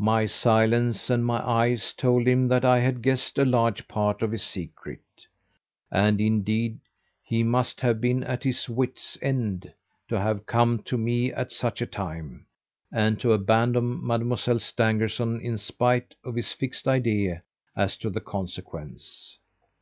My 0.00 0.24
silence 0.24 1.10
and 1.10 1.22
my 1.26 1.46
eyes 1.46 1.92
told 1.92 2.26
him 2.26 2.48
that 2.48 2.64
I 2.64 2.78
had 2.80 3.02
guessed 3.02 3.36
a 3.36 3.44
large 3.44 3.86
part 3.86 4.22
of 4.22 4.32
his 4.32 4.42
secret. 4.42 5.04
And, 5.90 6.18
indeed, 6.18 6.78
he 7.22 7.42
must 7.42 7.82
have 7.82 8.00
been 8.00 8.24
at 8.24 8.42
his 8.42 8.70
wits' 8.70 9.18
end, 9.20 9.70
to 10.08 10.18
have 10.18 10.46
come 10.46 10.82
to 10.84 10.96
me 10.96 11.30
at 11.30 11.52
such 11.52 11.82
a 11.82 11.86
time, 11.86 12.46
and 12.90 13.20
to 13.20 13.32
abandon 13.34 14.02
Mademoiselle 14.06 14.60
Stangerson 14.60 15.42
in 15.42 15.58
spite 15.58 16.14
of 16.24 16.36
his 16.36 16.52
fixed 16.54 16.88
idea 16.88 17.42
as 17.76 17.98
to 17.98 18.08
the 18.08 18.22
consequence. 18.22 19.36